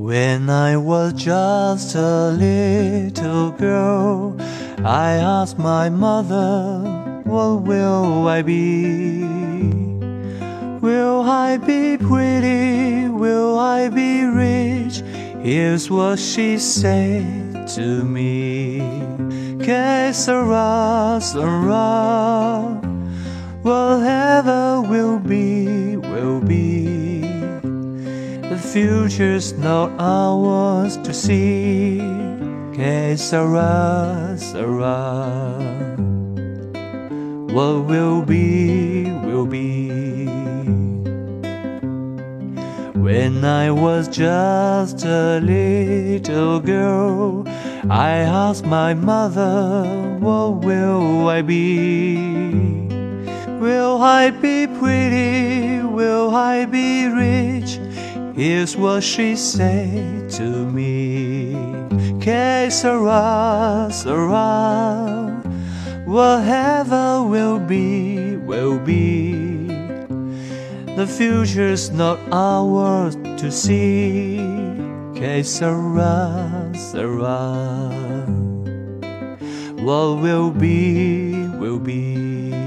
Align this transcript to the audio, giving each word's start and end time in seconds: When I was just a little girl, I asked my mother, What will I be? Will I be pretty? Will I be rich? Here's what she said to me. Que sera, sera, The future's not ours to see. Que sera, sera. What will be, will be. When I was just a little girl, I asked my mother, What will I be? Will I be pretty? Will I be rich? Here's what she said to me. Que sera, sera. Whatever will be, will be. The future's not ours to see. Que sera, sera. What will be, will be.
When 0.00 0.48
I 0.48 0.78
was 0.78 1.12
just 1.12 1.94
a 1.94 2.30
little 2.30 3.50
girl, 3.50 4.34
I 4.82 5.12
asked 5.12 5.58
my 5.58 5.90
mother, 5.90 7.20
What 7.24 7.62
will 7.68 8.26
I 8.26 8.40
be? 8.40 9.24
Will 10.80 11.20
I 11.20 11.58
be 11.58 11.98
pretty? 11.98 13.08
Will 13.10 13.58
I 13.58 13.90
be 13.90 14.24
rich? 14.24 15.02
Here's 15.44 15.90
what 15.90 16.18
she 16.18 16.56
said 16.56 17.68
to 17.76 18.02
me. 18.02 18.80
Que 19.62 20.14
sera, 20.14 21.18
sera, 21.20 22.79
The 28.50 28.58
future's 28.58 29.52
not 29.52 29.92
ours 30.00 30.96
to 31.04 31.14
see. 31.14 31.98
Que 32.74 33.16
sera, 33.16 34.34
sera. 34.36 35.54
What 37.54 37.84
will 37.86 38.22
be, 38.22 39.04
will 39.24 39.46
be. 39.46 40.26
When 42.98 43.44
I 43.44 43.70
was 43.70 44.08
just 44.08 45.04
a 45.04 45.38
little 45.38 46.58
girl, 46.58 47.44
I 47.88 48.10
asked 48.26 48.66
my 48.66 48.94
mother, 48.94 50.18
What 50.18 50.64
will 50.64 51.28
I 51.28 51.42
be? 51.42 52.16
Will 53.60 54.02
I 54.02 54.30
be 54.30 54.66
pretty? 54.66 55.84
Will 55.84 56.34
I 56.34 56.64
be 56.64 57.06
rich? 57.06 57.78
Here's 58.40 58.74
what 58.74 59.02
she 59.02 59.36
said 59.36 60.30
to 60.30 60.64
me. 60.64 61.52
Que 62.22 62.70
sera, 62.70 63.90
sera. 63.92 65.42
Whatever 66.06 67.22
will 67.22 67.58
be, 67.58 68.38
will 68.38 68.78
be. 68.78 69.66
The 70.96 71.06
future's 71.06 71.90
not 71.90 72.18
ours 72.32 73.14
to 73.16 73.52
see. 73.52 74.38
Que 75.14 75.44
sera, 75.44 76.72
sera. 76.74 78.24
What 79.84 80.22
will 80.22 80.50
be, 80.50 81.46
will 81.58 81.78
be. 81.78 82.59